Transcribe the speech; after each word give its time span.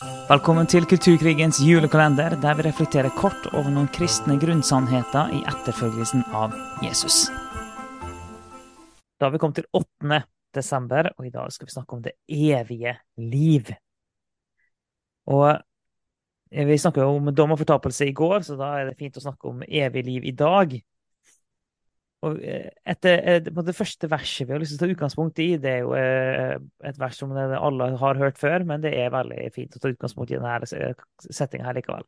Velkommen 0.00 0.64
til 0.64 0.86
Kulturkrigens 0.88 1.58
julekalender, 1.60 2.32
der 2.40 2.54
vi 2.56 2.64
reflekterer 2.64 3.12
kort 3.12 3.50
over 3.52 3.66
noen 3.68 3.88
kristne 3.92 4.38
grunnsannheter 4.40 5.28
i 5.36 5.42
etterfølgelsen 5.50 6.22
av 6.32 6.54
Jesus. 6.80 7.26
Da 9.20 9.28
har 9.28 9.34
vi 9.34 9.40
kommet 9.42 9.58
til 9.60 9.66
8. 9.76 10.22
desember, 10.56 11.10
og 11.18 11.26
i 11.28 11.32
dag 11.34 11.52
skal 11.52 11.68
vi 11.68 11.74
snakke 11.74 11.98
om 11.98 12.04
det 12.06 12.14
evige 12.32 12.94
liv. 13.20 13.68
Og 15.28 15.60
vi 16.48 16.80
snakka 16.80 17.04
om 17.04 17.28
dom 17.36 17.52
og 17.52 17.60
fortapelse 17.60 18.08
i 18.08 18.16
går, 18.16 18.40
så 18.48 18.56
da 18.56 18.70
er 18.78 18.88
det 18.88 18.96
fint 18.96 19.20
å 19.20 19.26
snakke 19.26 19.52
om 19.52 19.60
evig 19.68 20.06
liv 20.08 20.30
i 20.32 20.32
dag. 20.32 20.78
Og 22.20 22.36
etter, 22.36 22.74
etter, 23.16 23.48
eh, 23.48 23.64
det 23.64 23.74
første 23.76 24.08
verset 24.12 24.44
vi 24.44 24.52
har 24.52 24.60
lyst 24.60 24.74
til 24.74 24.80
å 24.80 24.82
ta 24.82 24.92
utgangspunkt 24.92 25.40
i, 25.40 25.54
det 25.60 25.70
er 25.70 25.78
jo 25.86 25.94
eh, 25.96 26.58
et 26.84 26.98
vers 27.00 27.16
som 27.16 27.32
alle 27.32 27.88
har 28.02 28.20
hørt 28.20 28.40
før, 28.40 28.66
men 28.68 28.84
det 28.84 28.92
er 28.92 29.14
veldig 29.14 29.46
fint 29.54 29.76
å 29.76 29.80
ta 29.80 29.88
utgangspunkt 29.88 30.34
i 30.34 30.36
denne 30.36 30.92
settinga 31.24 31.70
her 31.70 31.78
likevel. 31.78 32.04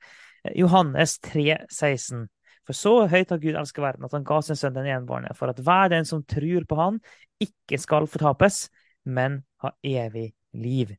Johannes 0.59 1.17
3, 1.25 1.63
16. 1.73 2.27
For 2.69 2.77
så 2.77 2.93
høyt 3.11 3.33
har 3.33 3.41
Gud 3.43 3.57
elsket 3.57 3.83
verden 3.83 4.07
at 4.07 4.13
han 4.15 4.27
ga 4.27 4.39
sin 4.45 4.59
sønn 4.59 4.77
den 4.77 4.91
enbårne, 4.93 5.33
for 5.39 5.51
at 5.51 5.65
hver 5.65 5.89
den 5.95 6.07
som 6.07 6.23
tror 6.29 6.69
på 6.69 6.79
han, 6.79 7.01
ikke 7.43 7.81
skal 7.81 8.07
fortapes, 8.11 8.67
men 9.09 9.41
ha 9.65 9.73
evig 9.81 10.29
liv. 10.53 10.93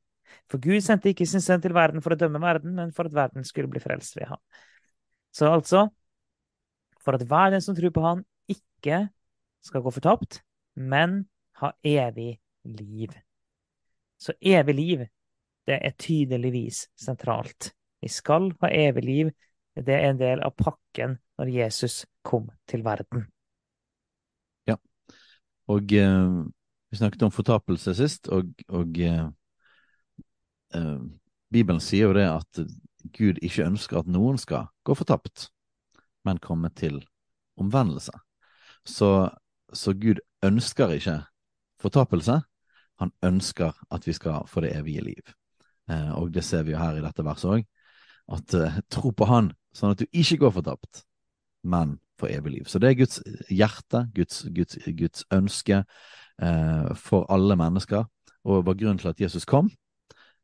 For 0.50 0.58
Gud 0.58 0.81
sendte 0.84 1.14
ikke 1.14 1.30
sin 1.30 1.44
sønn 1.44 1.61
til 1.64 1.75
verden 1.75 2.02
for 2.03 2.16
å 2.16 2.20
dømme 2.20 2.41
verden, 2.41 2.73
men 2.80 2.91
for 2.95 3.08
at 3.08 3.16
verden 3.16 3.45
skulle 3.48 3.70
bli 3.72 3.81
frelst 3.84 4.17
ved 4.17 4.34
ham. 4.34 4.41
Så 5.34 5.53
altså, 5.53 5.88
for 7.03 7.17
at 7.17 7.25
hver 7.30 7.53
den 7.53 7.64
som 7.64 7.77
tror 7.77 7.94
på 7.94 8.03
han, 8.03 8.23
ikke 8.84 9.08
skal 9.64 9.82
gå 9.82 9.92
fortapt, 9.96 10.42
men 10.76 11.23
ha 11.62 11.72
evig 11.84 12.40
liv. 12.64 13.12
Så 14.20 14.34
evig 14.42 14.76
liv, 14.76 15.06
det 15.68 15.80
er 15.80 15.96
tydeligvis 16.00 16.88
sentralt. 17.00 17.72
Vi 18.02 18.09
skal 18.12 18.52
ha 18.59 18.68
evig 18.68 19.04
liv. 19.04 19.32
Det 19.75 19.95
er 19.95 20.09
en 20.09 20.20
del 20.20 20.44
av 20.44 20.53
pakken 20.59 21.17
når 21.40 21.50
Jesus 21.50 22.03
kom 22.23 22.50
til 22.67 22.84
verden. 22.84 23.25
Ja, 24.67 24.75
og 25.72 25.94
eh, 25.95 26.44
vi 26.92 27.00
snakket 27.00 27.23
om 27.23 27.31
fortapelse 27.34 27.95
sist, 27.97 28.28
og, 28.28 28.52
og 28.68 29.00
eh, 29.00 29.23
eh, 30.75 31.00
Bibelen 31.50 31.81
sier 31.81 32.12
jo 32.12 32.18
det 32.20 32.28
at 32.28 32.62
Gud 33.16 33.40
ikke 33.42 33.66
ønsker 33.66 34.03
at 34.03 34.12
noen 34.12 34.38
skal 34.38 34.68
gå 34.86 34.95
fortapt, 35.00 35.47
men 36.28 36.44
komme 36.44 36.70
til 36.75 37.02
omvendelse. 37.59 38.14
Så, 38.86 39.30
så 39.73 39.94
Gud 39.94 40.20
ønsker 40.44 40.92
ikke 40.95 41.22
fortapelse. 41.81 42.42
Han 43.02 43.12
ønsker 43.23 43.73
at 43.92 44.08
vi 44.08 44.14
skal 44.14 44.48
få 44.48 44.64
det 44.64 44.75
evige 44.78 45.03
liv. 45.06 45.34
Eh, 45.90 46.12
og 46.16 46.34
det 46.34 46.44
ser 46.44 46.64
vi 46.64 46.75
jo 46.75 46.81
her 46.81 47.00
i 47.00 47.03
dette 47.03 47.25
verset 47.25 47.58
òg. 47.58 47.67
At 48.31 48.56
eh, 48.56 48.80
tro 48.92 49.12
på 49.12 49.28
Han, 49.28 49.52
sånn 49.75 49.95
at 49.95 50.03
du 50.03 50.08
ikke 50.12 50.40
går 50.45 50.56
fortapt, 50.59 51.03
men 51.64 51.98
får 52.20 52.36
evig 52.38 52.58
liv. 52.58 52.66
Så 52.67 52.80
det 52.80 52.92
er 52.92 53.00
Guds 53.00 53.22
hjerte, 53.50 54.08
Guds, 54.16 54.44
Guds, 54.56 54.78
Guds 54.88 55.25
ønske 55.34 55.84
eh, 56.42 56.90
for 57.00 57.28
alle 57.34 57.58
mennesker, 57.59 58.06
og 58.44 58.66
var 58.68 58.78
grunnen 58.80 59.00
til 59.02 59.12
at 59.12 59.22
Jesus 59.22 59.47
kom. 59.50 59.72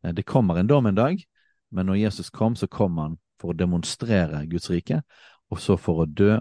Eh, 0.03 0.13
det 0.15 0.27
kommer 0.27 0.59
en 0.59 0.67
dom 0.67 0.89
en 0.89 0.97
dag, 0.97 1.23
men 1.71 1.85
når 1.85 2.03
Jesus 2.05 2.29
kom, 2.29 2.55
så 2.55 2.67
kom 2.67 2.97
han 2.97 3.19
for 3.39 3.53
å 3.53 3.57
demonstrere 3.57 4.45
Guds 4.49 4.69
rike, 4.71 5.01
og 5.49 5.61
så 5.61 5.77
for 5.79 6.03
å 6.03 6.09
dø 6.09 6.37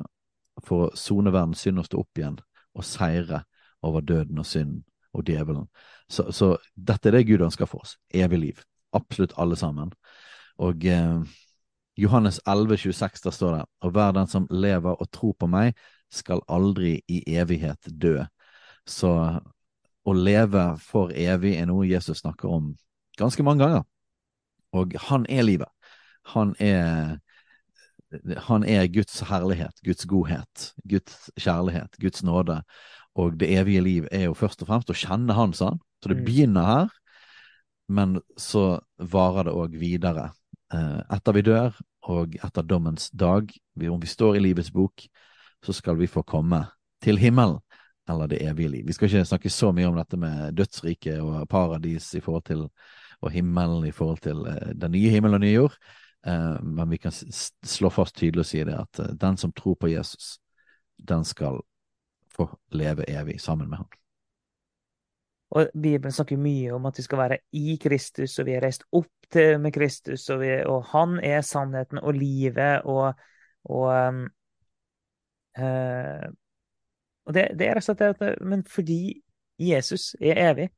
for 0.67 0.87
å 0.87 0.93
sone 0.99 1.33
verdens 1.35 1.63
synd 1.65 1.83
og 1.83 1.89
stå 1.89 2.03
opp 2.03 2.21
igjen 2.21 2.39
og 2.79 2.87
seire 2.87 3.43
over 3.87 4.05
døden 4.05 4.39
og 4.39 4.47
synden 4.47 4.85
og 5.17 5.27
djevelen. 5.27 5.67
Så, 6.09 6.31
så, 6.33 6.57
dette 6.75 7.09
er 7.09 7.19
det 7.19 7.27
Gud 7.29 7.45
ønsker 7.47 7.69
for 7.69 7.85
oss. 7.85 7.97
Evig 8.15 8.39
liv. 8.39 8.65
Absolutt 8.97 9.35
alle 9.39 9.57
sammen. 9.57 9.93
Og 10.63 10.85
eh, 10.87 11.21
Johannes 11.99 12.41
11, 12.47 12.77
26, 12.77 13.21
der 13.25 13.35
står 13.35 13.55
det 13.57 13.65
Og 13.83 13.91
hver 13.91 14.13
den 14.13 14.27
som 14.27 14.47
lever 14.51 14.95
og 14.95 15.11
tror 15.13 15.35
på 15.39 15.47
meg, 15.51 15.79
skal 16.11 16.41
aldri 16.49 17.01
i 17.09 17.23
evighet 17.37 17.91
dø. 17.91 18.23
Så 18.89 19.13
å 20.09 20.13
leve 20.15 20.65
for 20.81 21.13
evig 21.13 21.57
er 21.59 21.69
noe 21.69 21.89
Jesus 21.89 22.23
snakker 22.23 22.49
om 22.49 22.71
ganske 23.19 23.45
mange 23.45 23.65
ganger. 23.65 23.85
Og 24.73 24.95
han 25.09 25.27
er 25.29 25.45
livet. 25.45 25.69
Han 26.33 26.55
er 26.61 27.19
han 28.49 28.65
er 28.65 28.87
Guds 28.93 29.21
herlighet, 29.29 29.83
Guds 29.85 30.07
godhet, 30.09 30.71
Guds 30.89 31.29
kjærlighet, 31.37 31.99
Guds 32.01 32.23
nåde. 32.25 32.63
Og 33.19 33.37
det 33.41 33.51
evige 33.59 33.83
liv 33.85 34.09
er 34.13 34.29
jo 34.29 34.37
først 34.39 34.63
og 34.63 34.71
fremst 34.71 34.91
å 34.93 34.97
kjenne 34.97 35.37
Han, 35.37 35.53
sa 35.53 35.73
han. 35.73 35.81
Så 36.03 36.13
det 36.13 36.21
mm. 36.21 36.25
begynner 36.25 36.69
her, 36.69 36.91
men 37.89 38.19
så 38.39 38.81
varer 38.99 39.49
det 39.49 39.57
òg 39.57 39.77
videre. 39.81 40.29
Eh, 40.75 41.01
etter 41.17 41.37
vi 41.37 41.43
dør, 41.43 41.79
og 42.09 42.37
etter 42.45 42.65
dommens 42.65 43.11
dag, 43.11 43.51
om 43.77 44.01
vi 44.01 44.09
står 44.09 44.39
i 44.39 44.43
livets 44.47 44.71
bok, 44.73 45.05
så 45.65 45.75
skal 45.75 45.99
vi 45.99 46.09
få 46.09 46.23
komme 46.23 46.63
til 47.03 47.19
himmelen, 47.19 47.59
eller 48.09 48.31
det 48.31 48.41
evige 48.47 48.73
liv. 48.73 48.87
Vi 48.87 48.95
skal 48.97 49.09
ikke 49.09 49.25
snakke 49.29 49.53
så 49.53 49.73
mye 49.75 49.89
om 49.91 49.99
dette 49.99 50.17
med 50.21 50.55
dødsriket 50.57 51.21
og 51.21 51.49
paradis 51.51 52.15
i 52.15 52.23
forhold 52.25 52.47
til, 52.49 52.69
og 53.21 53.35
himmelen 53.35 53.89
i 53.89 53.93
forhold 53.93 54.23
til 54.25 54.47
eh, 54.47 54.75
den 54.79 54.95
nye 54.95 55.11
himmelen 55.11 55.41
og 55.41 55.45
nye 55.45 55.57
jord. 55.57 55.81
Eh, 56.27 56.63
men 56.63 56.91
vi 56.91 56.99
kan 56.99 57.13
slå 57.63 57.91
fast 57.91 58.17
tydelig 58.17 58.43
og 58.43 58.51
si 58.51 58.65
det 58.65 58.77
at 58.79 58.99
eh, 59.03 59.15
den 59.21 59.37
som 59.37 59.53
tror 59.53 59.75
på 59.75 59.91
Jesus, 59.93 60.39
den 60.99 61.25
skal 61.25 61.61
få 62.35 62.49
leve 62.75 63.07
evig 63.11 63.41
sammen 63.41 63.71
med 63.71 63.83
ham. 63.83 63.89
Og 65.51 65.71
Bibelen 65.73 66.13
snakker 66.13 66.37
mye 66.37 66.75
om 66.77 66.87
at 66.87 66.99
vi 66.99 67.03
skal 67.03 67.19
være 67.19 67.39
i 67.57 67.79
Kristus, 67.81 68.39
og 68.39 68.47
vi 68.47 68.57
er 68.57 68.65
reist 68.67 68.85
opp 68.93 69.31
til, 69.33 69.61
med 69.61 69.73
Kristus, 69.73 70.27
og, 70.29 70.43
vi, 70.43 70.51
og, 70.67 70.83
han 70.93 71.17
er 71.25 71.41
sannheten 71.41 72.03
og 72.03 72.13
livet, 72.15 72.83
og, 72.85 73.15
og, 73.65 73.89
øh, 75.59 76.27
og 77.25 77.35
det, 77.35 77.47
det, 77.59 77.69
er 77.69 77.79
rett 77.79 77.89
og 77.89 77.89
slett 77.89 78.21
det 78.21 78.35
Men 78.41 78.65
fordi 78.65 79.23
Jesus 79.59 80.15
er 80.21 80.51
evig, 80.51 80.69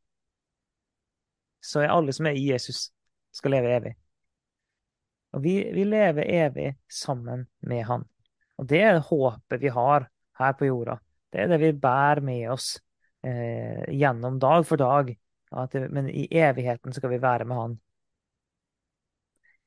så 1.62 1.82
er 1.82 1.92
alle 1.92 2.12
som 2.12 2.26
er 2.26 2.38
i 2.38 2.46
Jesus, 2.52 2.90
skal 3.34 3.50
leve 3.50 3.74
evig. 3.76 3.94
Og 5.32 5.42
vi, 5.42 5.54
vi, 5.74 5.84
lever 5.84 6.22
evig 6.22 6.76
sammen 6.90 7.46
med 7.60 7.84
Han. 7.86 8.04
Og 8.58 8.66
det 8.66 8.80
er 8.82 8.98
håpet 9.04 9.62
vi 9.62 9.70
har 9.72 10.08
her 10.38 10.56
på 10.58 10.66
jorda. 10.66 10.98
Det 11.30 11.44
er 11.44 11.52
det 11.52 11.60
vi 11.62 11.72
bærer 11.72 12.20
med 12.24 12.50
oss 12.50 12.74
eh, 13.22 13.86
gjennom 13.94 14.38
dag 14.42 14.66
for 14.66 14.80
dag. 14.80 15.14
Det, 15.72 15.86
men 15.90 16.10
i 16.10 16.26
evigheten 16.30 16.94
skal 16.94 17.14
vi 17.14 17.22
være 17.22 17.46
med 17.46 17.56
Han. 17.56 17.78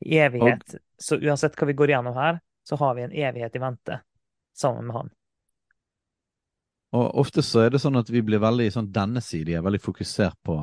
I 0.03 0.19
evighet. 0.19 0.68
Og, 0.74 0.79
så 1.00 1.19
uansett 1.24 1.56
hva 1.56 1.68
vi 1.69 1.78
går 1.80 1.95
gjennom 1.95 2.16
her, 2.18 2.40
så 2.68 2.75
har 2.80 2.95
vi 2.95 3.07
en 3.07 3.16
evighet 3.16 3.56
i 3.56 3.63
vente 3.63 4.00
sammen 4.56 4.88
med 4.88 5.00
Han. 5.00 5.13
Og 6.94 7.19
ofte 7.24 7.41
så 7.41 7.63
er 7.63 7.74
det 7.74 7.81
sånn 7.81 7.97
at 7.97 8.09
vi 8.12 8.22
blir 8.22 8.41
veldig 8.44 8.68
sånn 8.75 8.91
denne 8.94 9.22
siden, 9.24 9.56
er 9.57 9.66
veldig 9.66 9.81
fokusert 9.81 10.38
på 10.45 10.59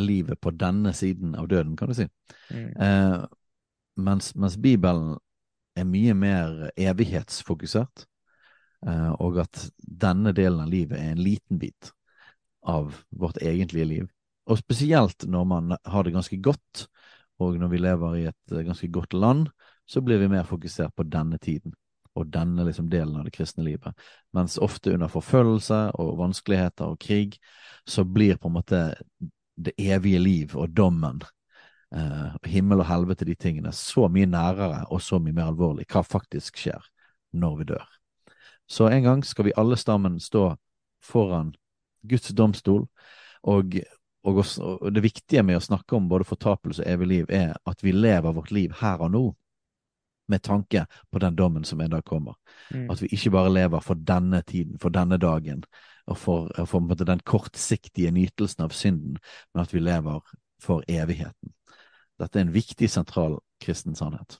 livet 0.00 0.40
på 0.40 0.50
denne 0.56 0.94
siden 0.96 1.34
av 1.38 1.48
døden, 1.50 1.74
kan 1.76 1.90
du 1.90 1.96
si. 1.98 2.06
Mm. 2.50 2.70
Eh, 2.80 3.24
mens, 3.96 4.34
mens, 4.34 4.56
Bibelen 4.56 5.16
er 5.76 5.86
mye 5.88 6.14
mer 6.14 6.70
evighetsfokusert, 6.78 8.06
eh, 8.86 9.12
og 9.18 9.40
at 9.42 9.68
denne 9.78 10.34
delen 10.36 10.62
av 10.64 10.70
livet 10.70 11.00
er 11.00 11.14
en 11.14 11.22
liten 11.22 11.58
bit 11.58 11.92
av 12.62 13.02
vårt 13.10 13.40
egentlige 13.42 13.88
liv. 13.90 14.10
Og 14.46 14.60
spesielt 14.60 15.26
når 15.28 15.46
man 15.48 15.76
har 15.84 16.04
det 16.04 16.14
ganske 16.14 16.38
godt, 16.42 16.86
og 17.42 17.58
når 17.58 17.72
vi 17.72 17.80
lever 17.82 18.18
i 18.18 18.26
et 18.30 18.52
eh, 18.52 18.66
ganske 18.66 18.90
godt 18.92 19.16
land, 19.16 19.48
så 19.86 20.00
blir 20.00 20.22
vi 20.22 20.30
mer 20.32 20.46
fokusert 20.48 20.94
på 20.96 21.06
denne 21.08 21.38
tiden 21.38 21.74
og 22.14 22.28
denne 22.30 22.62
liksom 22.62 22.86
delen 22.90 23.16
av 23.18 23.26
det 23.26 23.34
kristne 23.34 23.64
livet. 23.66 23.94
Mens 24.34 24.54
ofte 24.62 24.92
under 24.94 25.10
forfølgelse 25.10 25.80
og 25.98 26.18
vanskeligheter 26.20 26.92
og 26.94 27.00
krig, 27.02 27.38
så 27.86 28.04
blir 28.06 28.38
på 28.38 28.48
en 28.48 28.54
måte 28.54 28.82
det 29.54 29.74
evige 29.78 30.20
liv 30.22 30.54
og 30.58 30.70
dommen 30.70 31.22
eh, 31.96 32.36
himmel 32.50 32.82
og 32.82 32.88
helvete, 32.88 33.26
de 33.28 33.34
tingene, 33.34 33.72
så 33.72 34.08
mye 34.12 34.28
nærere 34.30 34.84
og 34.90 35.02
så 35.02 35.20
mye 35.22 35.34
mer 35.36 35.50
alvorlig 35.52 35.86
hva 35.90 36.04
faktisk 36.06 36.60
skjer 36.60 36.90
når 37.34 37.58
vi 37.60 37.68
dør. 37.74 37.86
Så 38.70 38.88
en 38.88 39.04
gang 39.04 39.24
skal 39.24 39.48
vi 39.48 39.56
alle 39.56 39.76
sammen 39.76 40.20
stå 40.20 40.54
foran 41.04 41.54
Guds 42.08 42.28
domstol, 42.36 42.86
og, 43.42 43.76
og, 44.24 44.36
også, 44.36 44.62
og 44.80 44.92
det 44.94 45.02
viktige 45.04 45.42
med 45.44 45.58
å 45.58 45.64
snakke 45.64 45.96
om 45.96 46.08
både 46.08 46.26
fortapelse 46.28 46.84
og 46.84 46.90
evig 46.90 47.08
liv, 47.08 47.32
er 47.32 47.56
at 47.68 47.84
vi 47.84 47.92
lever 47.92 48.32
vårt 48.32 48.52
liv 48.52 48.72
her 48.80 49.04
og 49.04 49.12
nå 49.12 49.24
med 50.28 50.40
tanke 50.42 50.86
på 51.12 51.20
den 51.20 51.36
dommen 51.36 51.64
som 51.68 51.80
en 51.80 51.90
dag 51.92 52.04
kommer. 52.04 52.36
Mm. 52.70 52.88
At 52.90 53.02
vi 53.02 53.10
ikke 53.12 53.34
bare 53.34 53.52
lever 53.52 53.80
for 53.84 53.94
denne 53.94 54.40
tiden, 54.42 54.78
for 54.80 54.88
denne 54.88 55.18
dagen, 55.20 55.64
og 56.06 56.18
for, 56.18 56.48
for 56.66 56.94
den 57.04 57.20
kortsiktige 57.24 58.10
nytelsen 58.10 58.64
av 58.64 58.72
synden, 58.72 59.18
men 59.54 59.62
at 59.62 59.74
vi 59.74 59.80
lever 59.84 60.20
for 60.60 60.84
evigheten. 60.88 61.52
Dette 62.20 62.38
er 62.38 62.46
en 62.46 62.54
viktig, 62.54 62.88
sentral 62.90 63.38
kristen 63.62 63.96
sannhet. 63.98 64.38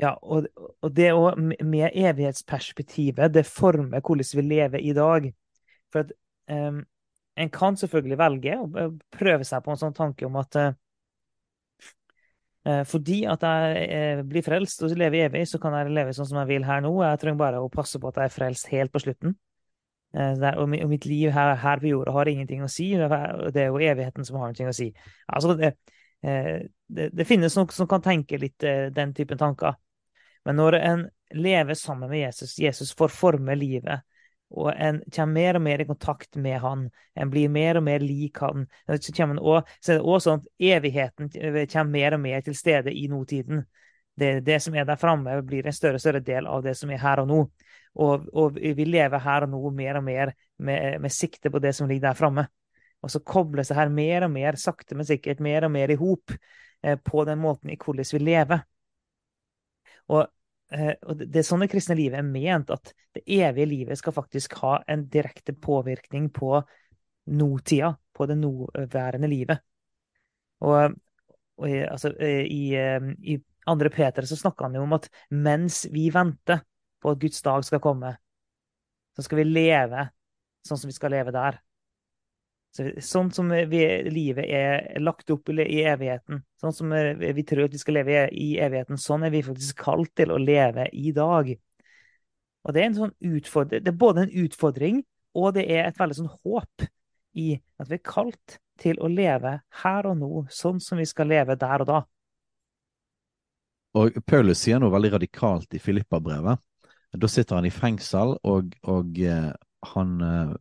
Ja, 0.00 0.14
og, 0.22 0.46
og 0.80 0.92
det 0.96 1.10
òg 1.12 1.36
med 1.40 1.90
evighetsperspektivet, 1.92 3.34
det 3.34 3.44
former 3.46 4.00
hvordan 4.00 4.30
vi 4.38 4.46
lever 4.46 4.80
i 4.80 4.94
dag. 4.96 5.26
For 5.92 6.06
at 6.06 6.14
um, 6.48 6.80
en 7.36 7.50
kan 7.52 7.76
selvfølgelig 7.76 8.18
velge 8.20 8.56
å 8.56 8.86
prøve 9.12 9.44
seg 9.44 9.64
på 9.64 9.74
en 9.74 9.82
sånn 9.82 9.96
tanke 9.96 10.28
om 10.28 10.40
at 10.40 10.56
uh, 10.62 10.72
fordi 12.88 13.22
at 13.24 13.44
jeg 13.44 13.84
eh, 13.88 14.18
blir 14.28 14.44
frelst 14.44 14.82
og 14.84 14.92
lever 14.92 15.30
evig, 15.30 15.46
så 15.48 15.58
kan 15.58 15.72
jeg 15.78 15.94
leve 15.96 16.12
sånn 16.12 16.28
som 16.28 16.42
jeg 16.42 16.50
vil 16.50 16.66
her 16.68 16.82
nå. 16.84 16.92
Jeg 17.02 17.20
trenger 17.22 17.40
bare 17.40 17.62
å 17.64 17.70
passe 17.72 17.96
på 18.00 18.10
at 18.10 18.18
jeg 18.20 18.28
er 18.28 18.34
frelst 18.34 18.68
helt 18.72 18.92
på 18.92 19.00
slutten. 19.00 19.32
Og, 20.12 20.66
mitt 20.68 21.06
liv 21.06 21.30
her, 21.32 21.54
her, 21.62 21.80
på 21.80 21.88
jorda 21.88 22.12
har 22.12 22.28
ingenting 22.28 22.60
å 22.66 22.68
si. 22.68 22.90
Det 23.00 23.62
er 23.62 23.70
jo 23.70 23.80
evigheten 23.80 24.26
som 24.28 24.36
har 24.42 24.52
noe 24.52 24.74
å 24.74 24.76
si. 24.76 24.90
Altså, 25.24 25.54
det, 25.56 25.72
det, 26.20 27.06
det 27.16 27.24
finnes 27.24 27.54
noen 27.56 27.72
som 27.72 27.88
kan 27.88 28.02
tenke 28.04 28.38
litt 28.38 28.64
den 28.92 29.14
typen 29.16 29.38
tanker. 29.40 29.78
Men 30.44 30.58
når 30.60 30.76
en 30.78 31.06
lever 31.34 31.74
sammen 31.74 32.10
med 32.10 32.20
Jesus, 32.20 32.58
Jesus 32.58 32.94
får 32.96 33.12
forme 33.14 33.54
livet, 33.54 34.02
og 34.50 34.72
en 34.74 34.98
kommer 35.14 35.32
mer 35.32 35.56
og 35.56 35.62
mer 35.62 35.82
i 35.82 35.86
kontakt 35.86 36.36
med 36.36 36.58
han. 36.58 36.88
En 37.14 37.30
blir 37.30 37.50
mer 37.52 37.78
og 37.78 37.84
mer 37.86 38.02
lik 38.02 38.40
han. 38.42 38.66
Så, 38.98 39.12
kommer 39.14 39.38
også, 39.38 39.76
så 39.78 39.92
er 39.92 40.00
det 40.00 40.06
også 40.06 40.24
sånn 40.24 40.40
at 40.40 40.64
evigheten 40.72 41.30
kommer 41.70 41.92
mer 41.92 42.16
og 42.16 42.22
mer 42.24 42.42
til 42.46 42.56
stede 42.58 42.94
i 42.94 43.06
nåtiden. 43.08 43.62
Det, 44.18 44.32
det 44.44 44.58
som 44.64 44.74
er 44.74 44.88
der 44.88 44.98
framme, 44.98 45.38
blir 45.46 45.66
en 45.66 45.76
større 45.76 46.00
og 46.00 46.02
større 46.02 46.22
del 46.24 46.50
av 46.50 46.64
det 46.66 46.74
som 46.76 46.90
er 46.90 46.98
her 47.00 47.22
og 47.22 47.30
nå. 47.30 47.44
Og, 48.00 48.26
og 48.34 48.58
vi 48.58 48.86
lever 48.86 49.22
her 49.22 49.46
og 49.46 49.54
nå 49.54 49.70
mer 49.74 50.00
og 50.00 50.04
mer 50.06 50.34
med, 50.58 50.98
med 51.00 51.14
sikte 51.14 51.50
på 51.50 51.62
det 51.62 51.72
som 51.78 51.88
ligger 51.88 52.08
der 52.10 52.18
framme. 52.18 52.48
Og 53.00 53.12
så 53.12 53.22
kobles 53.24 53.70
det 53.70 53.78
her 53.78 53.92
mer 53.92 54.26
og 54.26 54.34
mer, 54.34 54.58
sakte, 54.60 54.96
men 54.98 55.08
sikkert, 55.08 55.40
mer 55.40 55.64
og 55.66 55.72
mer 55.72 55.92
i 55.92 55.98
hop 56.00 56.34
eh, 56.34 56.98
på 57.00 57.24
den 57.28 57.40
måten 57.40 57.72
i 57.72 57.78
hvordan 57.80 58.12
vi 58.12 58.22
lever. 58.24 58.66
Og 60.10 60.26
Eh, 60.70 60.92
og 61.02 61.18
det 61.18 61.40
er 61.40 61.46
sånn 61.46 61.64
det 61.64 61.70
kristne 61.72 61.96
livet 61.98 62.20
er 62.20 62.26
ment, 62.26 62.70
at 62.70 62.92
det 63.16 63.24
evige 63.26 63.66
livet 63.66 63.98
skal 63.98 64.14
faktisk 64.14 64.54
ha 64.62 64.76
en 64.90 65.08
direkte 65.10 65.54
påvirkning 65.58 66.28
på 66.34 66.60
nåtida, 67.34 67.94
på 68.14 68.26
det 68.30 68.36
nåværende 68.38 69.30
livet. 69.30 69.64
Og, 70.62 70.94
og 71.58 71.66
altså, 71.66 72.12
eh, 72.22 72.44
i, 72.46 72.62
eh, 72.78 73.10
i 73.26 73.38
andre 73.70 73.90
Peter 73.90 74.26
så 74.28 74.38
snakker 74.38 74.68
han 74.68 74.78
jo 74.78 74.84
om 74.86 74.94
at 74.94 75.10
mens 75.34 75.82
vi 75.90 76.06
venter 76.14 76.62
på 77.02 77.14
at 77.14 77.20
Guds 77.22 77.42
dag 77.42 77.66
skal 77.66 77.82
komme, 77.82 78.14
så 79.16 79.26
skal 79.26 79.42
vi 79.42 79.50
leve 79.50 80.06
sånn 80.66 80.78
som 80.78 80.90
vi 80.90 80.94
skal 80.94 81.16
leve 81.16 81.34
der. 81.34 81.58
Så, 82.70 82.86
sånn 83.02 83.32
som 83.34 83.48
vi, 83.50 83.80
livet 84.14 84.46
er 84.46 85.00
lagt 85.02 85.30
opp 85.34 85.50
i 85.50 85.80
evigheten, 85.82 86.44
sånn 86.60 86.74
som 86.74 86.92
vi 87.18 87.44
tror 87.46 87.66
at 87.66 87.74
vi 87.74 87.80
skal 87.82 87.98
leve 87.98 88.28
i 88.30 88.52
evigheten, 88.62 89.00
sånn 89.00 89.26
er 89.26 89.34
vi 89.34 89.42
faktisk 89.42 89.82
kalt 89.82 90.12
til 90.14 90.30
å 90.30 90.38
leve 90.38 90.86
i 90.94 91.10
dag. 91.16 91.50
Og 92.60 92.76
Det 92.76 92.84
er, 92.84 92.92
sånn 92.94 93.14
det 93.72 93.88
er 93.88 93.96
både 93.96 94.28
en 94.28 94.36
utfordring 94.44 95.00
og 95.38 95.54
det 95.54 95.66
er 95.70 95.86
et 95.86 95.98
veldig 95.98 96.16
sånn 96.18 96.32
håp 96.42 96.86
i 97.38 97.52
at 97.78 97.90
vi 97.90 97.98
er 97.98 98.06
kalt 98.06 98.58
til 98.80 98.98
å 99.02 99.10
leve 99.12 99.58
her 99.82 100.08
og 100.08 100.16
nå, 100.18 100.30
sånn 100.50 100.80
som 100.82 100.98
vi 100.98 101.06
skal 101.08 101.30
leve 101.30 101.56
der 101.60 101.84
og 101.84 101.90
da. 101.90 102.00
Og 104.00 104.20
Paulus 104.26 104.62
sier 104.62 104.80
noe 104.80 104.92
veldig 104.94 105.16
radikalt 105.16 105.74
i 105.74 105.82
Filippa-brevet. 105.82 106.62
Da 107.10 107.30
sitter 107.30 107.58
han 107.58 107.66
i 107.66 107.74
fengsel, 107.74 108.36
og, 108.46 108.74
og 108.86 109.18
eh, 109.18 109.50
han 109.94 110.12
eh, 110.22 110.52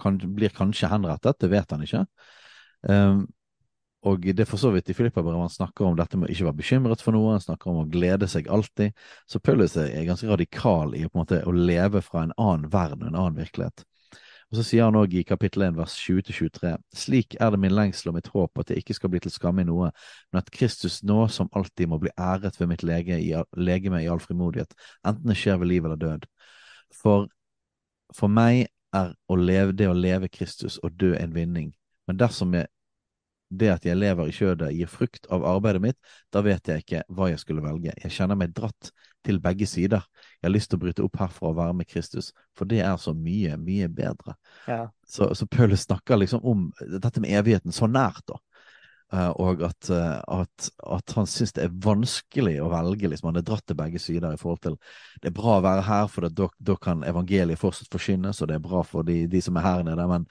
kan, 0.00 0.18
blir 0.36 0.54
kanskje 0.54 0.90
henrettet, 0.90 1.38
det 1.42 1.50
vet 1.52 1.74
han 1.74 1.84
ikke. 1.86 2.06
Um, 2.88 3.26
og 4.08 4.24
det 4.24 4.46
er 4.46 4.48
for 4.48 4.60
så 4.60 4.70
vidt 4.72 4.88
i 4.88 4.96
Filippa-brevet 4.96 5.42
han 5.42 5.52
snakker 5.52 5.84
om 5.84 5.96
dette 5.98 6.16
med 6.16 6.30
å 6.30 6.32
ikke 6.32 6.46
være 6.46 6.60
bekymret 6.62 7.02
for 7.04 7.12
noe, 7.12 7.34
han 7.34 7.44
snakker 7.44 7.72
om 7.72 7.82
å 7.82 7.88
glede 7.92 8.28
seg 8.32 8.48
alltid. 8.48 8.96
Så 9.28 9.42
Paulus 9.44 9.76
er 9.76 10.08
ganske 10.08 10.28
radikal 10.30 10.94
i 10.96 11.04
måte, 11.12 11.42
å 11.44 11.52
leve 11.52 12.00
fra 12.04 12.24
en 12.24 12.32
annen 12.40 12.70
verden, 12.72 13.10
en 13.10 13.18
annen 13.18 13.36
virkelighet. 13.36 13.84
Og 14.50 14.56
Så 14.58 14.64
sier 14.66 14.88
han 14.88 14.96
òg 14.98 15.12
i 15.14 15.22
kapittel 15.22 15.62
1 15.68 15.76
vers 15.78 15.92
20-23 16.00 16.72
slik 16.96 17.36
er 17.38 17.52
det 17.52 17.60
min 17.62 17.74
lengsel 17.76 18.10
og 18.10 18.16
mitt 18.16 18.30
håp 18.32 18.58
at 18.58 18.72
jeg 18.72 18.82
ikke 18.82 18.96
skal 18.96 19.12
bli 19.12 19.20
til 19.22 19.30
skamme 19.30 19.62
i 19.62 19.68
noe, 19.68 19.92
men 20.32 20.40
at 20.40 20.50
Kristus 20.50 21.04
nå 21.06 21.28
som 21.30 21.52
alltid 21.54 21.92
må 21.92 22.00
bli 22.02 22.10
æret 22.18 22.58
ved 22.58 22.72
mitt 22.72 22.82
lege 22.82 23.20
i, 23.20 23.30
legeme 23.54 24.02
i 24.02 24.08
all 24.10 24.22
frimodighet, 24.22 24.74
enten 25.06 25.30
det 25.30 25.38
skjer 25.38 25.60
ved 25.60 25.70
liv 25.70 25.86
eller 25.86 26.00
død. 26.00 26.26
For, 27.02 27.28
for 28.16 28.32
meg 28.32 28.66
er 28.96 29.14
å 29.30 29.38
leve, 29.38 29.74
det 29.76 29.88
å 29.88 29.96
leve 29.96 30.30
Kristus 30.32 30.78
og 30.82 30.96
dø 30.98 31.14
en 31.18 31.34
vinning. 31.34 31.72
Men 32.08 32.18
dersom 32.20 32.54
jeg, 32.56 32.68
det 33.50 33.70
at 33.72 33.86
jeg 33.86 33.98
lever 33.98 34.30
i 34.30 34.34
kjødet 34.34 34.70
gir 34.76 34.90
frukt 34.90 35.26
av 35.34 35.44
arbeidet 35.46 35.82
mitt, 35.82 35.98
da 36.30 36.42
vet 36.46 36.68
jeg 36.70 36.84
ikke 36.84 37.02
hva 37.10 37.30
jeg 37.30 37.40
skulle 37.42 37.64
velge. 37.64 37.94
Jeg 38.02 38.14
kjenner 38.14 38.38
meg 38.38 38.54
dratt 38.54 38.92
til 39.26 39.40
begge 39.42 39.66
sider. 39.68 40.04
Jeg 40.38 40.48
har 40.48 40.54
lyst 40.54 40.70
til 40.72 40.78
å 40.78 40.84
bryte 40.84 41.04
opp 41.04 41.18
herfra 41.20 41.50
og 41.50 41.58
være 41.58 41.76
med 41.80 41.90
Kristus, 41.90 42.30
for 42.56 42.70
det 42.70 42.80
er 42.86 42.96
så 43.02 43.14
mye, 43.16 43.58
mye 43.60 43.90
bedre. 43.92 44.36
Ja. 44.70 44.84
Så, 45.06 45.32
så 45.34 45.48
Paulus 45.50 45.86
snakker 45.88 46.20
liksom 46.20 46.46
om 46.46 46.70
dette 46.80 47.22
med 47.22 47.34
evigheten 47.40 47.74
så 47.74 47.90
nært, 47.90 48.22
da. 48.30 48.38
Uh, 49.10 49.30
og 49.42 49.62
at, 49.66 49.88
uh, 49.90 50.20
at, 50.40 50.68
at, 50.86 51.12
han 51.16 51.26
syns 51.26 51.50
det 51.56 51.64
er 51.64 51.78
vanskelig 51.82 52.60
å 52.62 52.68
velge. 52.70 53.08
liksom 53.10 53.32
Han 53.32 53.40
er 53.40 53.46
dratt 53.46 53.64
til 53.66 53.78
begge 53.78 53.98
sider 53.98 54.36
i 54.36 54.38
forhold 54.38 54.60
til 54.62 54.76
Det 55.18 55.32
er 55.32 55.34
bra 55.34 55.56
å 55.58 55.64
være 55.64 55.82
her, 55.88 56.06
for 56.06 56.28
da 56.30 56.76
kan 56.78 57.02
evangeliet 57.02 57.58
fortsatt 57.58 57.90
forkynnes, 57.90 58.38
og 58.38 58.50
det 58.50 58.60
er 58.60 58.62
bra 58.68 58.84
for 58.86 59.06
de, 59.06 59.24
de 59.30 59.40
som 59.42 59.58
er 59.58 59.66
her 59.66 59.82
nede, 59.88 60.06
men, 60.06 60.28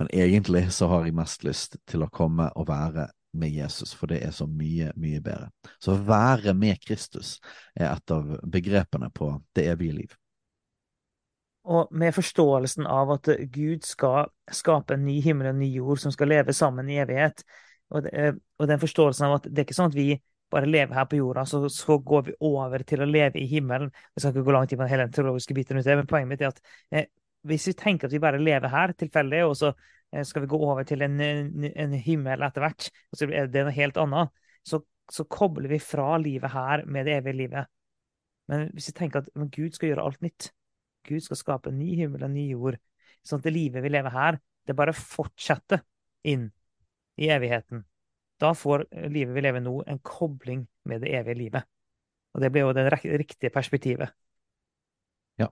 men, 0.00 0.08
egentlig 0.08 0.70
så 0.72 0.88
har 0.88 1.04
jeg 1.04 1.18
mest 1.18 1.44
lyst 1.44 1.76
til 1.90 2.06
å 2.06 2.08
komme 2.08 2.48
og 2.56 2.68
være 2.70 3.10
med 3.36 3.52
Jesus, 3.52 3.92
for 3.98 4.08
det 4.08 4.22
er 4.24 4.32
så 4.32 4.46
mye, 4.48 4.94
mye 4.96 5.20
bedre. 5.20 5.50
Så 5.82 5.92
å 5.92 6.00
være 6.06 6.54
med 6.56 6.80
Kristus 6.80 7.36
er 7.74 7.90
et 7.90 8.14
av 8.14 8.38
begrepene 8.40 9.10
på 9.12 9.34
det 9.52 9.66
evige 9.74 9.98
liv. 9.98 10.16
Og 11.64 11.92
med 11.92 12.14
forståelsen 12.14 12.86
av 12.88 13.12
at 13.18 13.28
Gud 13.52 13.84
skal 13.84 14.32
skape 14.52 14.96
en 14.96 15.04
ny 15.04 15.18
himmel 15.24 15.50
og 15.50 15.54
en 15.54 15.62
ny 15.64 15.70
jord 15.76 16.00
som 16.00 16.12
skal 16.12 16.32
leve 16.32 16.56
sammen 16.56 16.88
i 16.92 17.00
evighet, 17.04 17.44
og, 17.92 18.06
eh, 18.12 18.32
og, 18.58 18.68
den 18.68 18.80
forståelsen 18.82 19.26
av 19.26 19.36
at 19.38 19.48
det 19.50 19.60
er 19.60 19.68
ikke 19.68 19.76
sånn 19.76 19.92
at 19.92 19.98
vi 19.98 20.14
bare 20.52 20.68
lever 20.70 20.94
her 20.94 21.08
på 21.10 21.18
jorda, 21.18 21.44
så, 21.48 21.64
så 21.72 21.98
går 21.98 22.28
vi 22.28 22.36
over 22.46 22.84
til 22.86 23.02
å 23.02 23.08
leve 23.08 23.40
i 23.40 23.48
himmelen. 23.50 23.90
Jeg 24.14 24.22
skal 24.22 24.34
ikke 24.34 24.46
gå 24.46 24.54
langt 24.54 24.72
inn 24.72 24.80
på 24.80 24.88
hele 24.90 25.06
den 25.08 25.16
teologiske 25.16 25.56
biten 25.56 25.80
men 25.80 26.08
poenget 26.10 26.30
mitt 26.30 26.44
er 26.44 26.52
at 26.52 26.60
eh, 26.94 27.10
hvis 27.48 27.68
vi 27.68 27.76
tenker 27.76 28.08
at 28.08 28.14
vi 28.14 28.22
bare 28.22 28.40
lever 28.40 28.72
her 28.72 28.94
tilfeldig, 28.96 29.42
og 29.44 29.56
så 29.58 29.72
eh, 30.12 30.24
skal 30.24 30.44
vi 30.44 30.50
gå 30.52 30.60
over 30.64 30.86
til 30.88 31.04
en, 31.04 31.20
en 31.20 31.94
himmel 32.06 32.46
etter 32.46 32.64
hvert, 32.64 32.88
og 33.12 33.20
så 33.20 33.28
er 33.28 33.50
det 33.52 33.66
noe 33.66 33.76
helt 33.76 34.00
annet, 34.00 34.32
så, 34.64 34.80
så, 35.12 35.26
kobler 35.28 35.68
vi 35.72 35.80
fra 35.82 36.14
livet 36.22 36.54
her 36.54 36.84
med 36.86 37.08
det 37.08 37.18
evige 37.18 37.40
livet. 37.42 37.72
Men 38.48 38.68
hvis 38.76 38.90
vi 38.92 38.98
tenker 39.00 39.24
at 39.24 39.52
Gud 39.52 39.76
skal 39.76 39.90
gjøre 39.90 40.06
alt 40.08 40.24
nytt, 40.24 40.50
Gud 41.04 41.20
skal 41.24 41.40
skape 41.40 41.72
en 41.72 41.80
ny 41.80 41.94
himmel 41.98 42.22
og 42.22 42.30
en 42.30 42.36
ny 42.36 42.46
jord, 42.52 42.78
sånn 43.24 43.40
at 43.40 43.48
det 43.48 43.56
livet 43.56 43.84
vi 43.84 43.92
lever 43.92 44.12
her, 44.12 44.40
det 44.64 44.76
bare 44.76 44.96
fortsetter 44.96 45.82
inn 46.28 46.48
i 47.16 47.28
evigheten. 47.28 47.84
Da 48.40 48.54
får 48.54 48.86
livet 49.08 49.34
vi 49.34 49.42
lever 49.44 49.62
nå, 49.62 49.82
en 49.86 49.98
kobling 49.98 50.66
med 50.84 51.00
det 51.04 51.14
evige 51.14 51.38
livet. 51.38 51.66
Og 52.34 52.42
det 52.42 52.50
blir 52.52 52.66
jo 52.66 52.74
det 52.74 52.88
riktige 52.92 53.50
perspektivet. 53.54 54.10
Ja. 55.38 55.48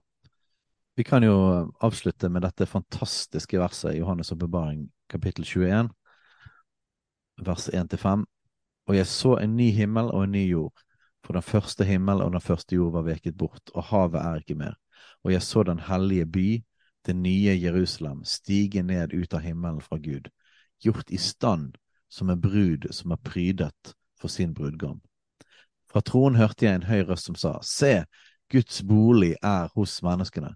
Vi 0.95 1.03
kan 1.03 1.23
jo 1.23 1.35
avslutte 1.81 2.29
med 2.29 2.43
dette 2.43 2.67
fantastiske 2.67 3.59
verset 3.59 3.95
i 3.95 4.01
Johannes' 4.01 4.33
åpenbaring, 4.35 4.89
kapittel 5.09 5.45
21, 5.45 5.89
vers 7.47 7.69
1-5. 7.69 8.27
Og 8.87 8.95
jeg 8.97 9.07
så 9.07 9.37
en 9.39 9.55
ny 9.55 9.71
himmel 9.71 10.11
og 10.11 10.27
en 10.27 10.35
ny 10.35 10.43
jord, 10.49 10.83
for 11.23 11.39
den 11.39 11.45
første 11.47 11.87
himmel 11.87 12.19
og 12.21 12.33
den 12.35 12.43
første 12.43 12.75
jord 12.75 12.91
var 12.97 13.07
veket 13.07 13.37
bort, 13.37 13.71
og 13.73 13.83
havet 13.83 14.19
er 14.19 14.43
ikke 14.43 14.59
mer. 14.59 14.75
Og 15.23 15.31
jeg 15.31 15.41
så 15.41 15.63
den 15.63 15.79
hellige 15.79 16.25
by, 16.25 16.47
det 17.07 17.15
nye 17.15 17.55
Jerusalem, 17.61 18.25
stige 18.27 18.83
ned 18.83 19.15
ut 19.15 19.33
av 19.33 19.39
himmelen 19.39 19.81
fra 19.81 19.97
Gud 20.03 20.27
gjort 20.85 21.11
i 21.11 21.17
stand 21.17 21.77
som 22.09 22.29
en 22.29 22.41
brud 22.41 22.87
som 22.91 23.11
er 23.11 23.21
prydet 23.23 23.95
for 24.19 24.31
sin 24.31 24.53
brudgom. 24.53 25.01
Fra 25.89 26.01
troen 26.01 26.37
hørte 26.37 26.65
jeg 26.65 26.75
en 26.79 26.87
høy 26.89 27.03
røst 27.07 27.29
som 27.29 27.37
sa, 27.37 27.57
Se, 27.61 28.03
Guds 28.51 28.83
bolig 28.85 29.35
er 29.41 29.69
hos 29.75 29.99
menneskene. 30.05 30.53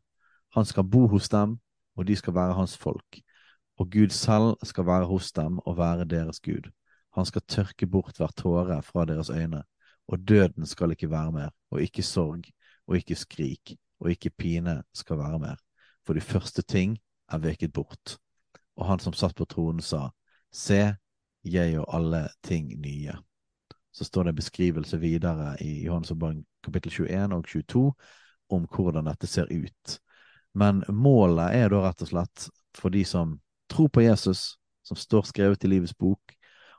Han 0.56 0.66
skal 0.66 0.86
bo 0.86 1.08
hos 1.12 1.30
dem, 1.30 1.58
og 1.98 2.08
de 2.08 2.16
skal 2.18 2.36
være 2.38 2.58
hans 2.58 2.78
folk. 2.78 3.20
Og 3.78 3.90
Gud 3.94 4.14
selv 4.14 4.56
skal 4.66 4.86
være 4.86 5.06
hos 5.10 5.32
dem 5.34 5.60
og 5.60 5.78
være 5.78 6.06
deres 6.10 6.40
Gud. 6.42 6.70
Han 7.18 7.26
skal 7.26 7.46
tørke 7.50 7.88
bort 7.90 8.18
hver 8.18 8.34
tåre 8.38 8.82
fra 8.86 9.06
deres 9.06 9.30
øyne, 9.30 9.64
og 10.08 10.28
døden 10.28 10.66
skal 10.66 10.92
ikke 10.94 11.10
være 11.10 11.32
mer, 11.32 11.50
og 11.72 11.82
ikke 11.82 12.04
sorg, 12.04 12.46
og 12.88 12.98
ikke 12.98 13.16
skrik, 13.16 13.76
og 14.00 14.12
ikke 14.12 14.30
pine 14.30 14.84
skal 14.94 15.18
være 15.18 15.40
mer, 15.40 15.58
for 16.06 16.14
de 16.14 16.22
første 16.22 16.62
ting 16.62 16.98
er 17.30 17.38
veket 17.38 17.74
bort. 17.74 18.18
Og 18.78 18.86
han 18.86 19.00
som 19.00 19.14
satt 19.14 19.36
på 19.36 19.46
tronen 19.46 19.82
sa, 19.82 20.10
Se, 20.54 20.82
jeg 21.44 21.72
gjør 21.74 21.90
alle 21.96 22.28
ting 22.46 22.70
nye. 22.82 23.16
Så 23.92 24.06
står 24.06 24.28
det 24.28 24.36
en 24.36 24.40
beskrivelse 24.42 25.00
videre 25.02 25.56
i 25.64 25.84
Johannes 25.86 26.12
åpenbaring 26.12 26.44
kapittel 26.64 26.92
21 26.92 27.36
og 27.36 27.48
22 27.48 27.86
om 28.54 28.68
hvordan 28.72 29.10
dette 29.10 29.28
ser 29.28 29.50
ut. 29.52 29.98
Men 30.58 30.84
målet 30.90 31.56
er 31.58 31.72
da 31.74 31.84
rett 31.86 32.04
og 32.06 32.12
slett 32.12 32.48
for 32.78 32.94
de 32.94 33.04
som 33.06 33.38
tror 33.72 33.90
på 33.94 34.04
Jesus, 34.06 34.56
som 34.86 34.98
står 34.98 35.28
skrevet 35.30 35.66
i 35.66 35.72
livets 35.72 35.96
bok, 35.98 36.34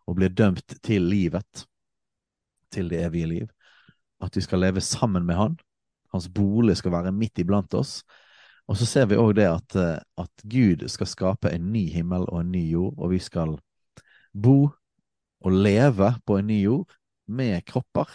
og 0.09 0.17
blir 0.17 0.33
dømt 0.33 0.79
til 0.85 1.05
livet, 1.05 1.67
til 2.73 2.89
det 2.89 3.03
evige 3.05 3.29
liv, 3.29 3.49
at 4.25 4.37
vi 4.37 4.43
skal 4.45 4.65
leve 4.65 4.81
sammen 4.81 5.27
med 5.27 5.37
Han. 5.37 5.59
Hans 6.13 6.29
bolig 6.33 6.79
skal 6.81 6.93
være 6.93 7.13
midt 7.13 7.39
iblant 7.39 7.75
oss. 7.75 8.01
Og 8.69 8.77
så 8.77 8.87
ser 8.89 9.09
vi 9.09 9.17
òg 9.17 9.33
det 9.39 9.47
at, 9.49 9.77
at 10.21 10.45
Gud 10.45 10.85
skal 10.93 11.09
skape 11.09 11.53
en 11.55 11.71
ny 11.73 11.87
himmel 11.93 12.27
og 12.29 12.43
en 12.43 12.53
ny 12.53 12.67
jord, 12.69 12.99
og 12.99 13.15
vi 13.15 13.21
skal 13.23 13.57
bo 14.37 14.69
og 15.41 15.53
leve 15.53 16.13
på 16.27 16.39
en 16.39 16.51
ny 16.51 16.59
jord 16.63 16.99
med 17.29 17.65
kropper. 17.65 18.11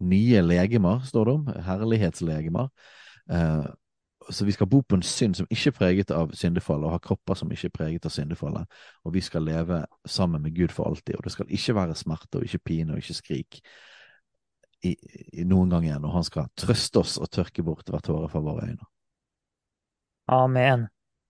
Nye 0.00 0.42
legemer, 0.42 1.02
står 1.04 1.24
det 1.24 1.34
om. 1.34 1.46
Herlighetslegemer. 1.66 2.68
Eh, 3.30 3.66
så 4.30 4.44
vi 4.44 4.52
skal 4.52 4.66
bo 4.66 4.80
på 4.80 4.98
en 4.98 5.02
synd 5.02 5.34
som 5.34 5.46
ikke 5.50 5.72
er 5.72 5.76
preget 5.76 6.10
av 6.12 6.32
syndefallet, 6.36 6.86
og 6.86 6.94
ha 6.94 7.02
kropper 7.02 7.38
som 7.38 7.52
ikke 7.52 7.70
er 7.70 7.74
preget 7.74 8.06
av 8.06 8.12
syndefallet. 8.12 8.68
Og 9.04 9.14
vi 9.14 9.22
skal 9.24 9.46
leve 9.48 9.82
sammen 10.06 10.42
med 10.42 10.54
Gud 10.56 10.74
for 10.74 10.88
alltid. 10.88 11.16
Og 11.16 11.24
det 11.24 11.32
skal 11.32 11.48
ikke 11.48 11.74
være 11.80 11.96
smerte 11.98 12.40
og 12.40 12.44
ikke 12.44 12.64
pine 12.70 12.94
og 12.94 13.02
ikke 13.02 13.16
skrik 13.16 13.60
i, 14.84 14.94
i 15.32 15.48
noen 15.48 15.72
gang 15.72 15.88
igjen. 15.88 16.04
Og 16.04 16.14
han 16.20 16.28
skal 16.28 16.52
trøste 16.56 17.02
oss 17.02 17.16
og 17.18 17.32
tørke 17.32 17.64
bort 17.64 17.88
hvert 17.88 18.06
tåre 18.06 18.28
fra 18.30 18.44
våre 18.44 18.68
øyne. 18.68 18.97
Oh 20.28 20.48
man. 20.48 20.90